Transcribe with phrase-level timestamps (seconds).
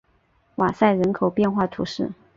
[0.55, 2.11] 瓦塞人口变化图示